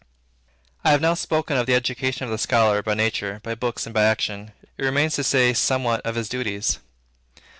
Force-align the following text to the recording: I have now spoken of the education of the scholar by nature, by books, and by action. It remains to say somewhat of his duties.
I 0.83 0.89
have 0.89 1.01
now 1.01 1.13
spoken 1.13 1.57
of 1.57 1.67
the 1.67 1.75
education 1.75 2.25
of 2.25 2.31
the 2.31 2.39
scholar 2.39 2.81
by 2.81 2.95
nature, 2.95 3.39
by 3.43 3.53
books, 3.53 3.85
and 3.85 3.93
by 3.93 4.01
action. 4.05 4.51
It 4.75 4.83
remains 4.83 5.13
to 5.17 5.23
say 5.23 5.53
somewhat 5.53 6.01
of 6.03 6.15
his 6.15 6.27
duties. 6.27 6.79